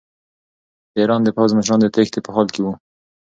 [0.91, 2.73] د ایران د پوځ مشران د تېښتې په حال کې وو.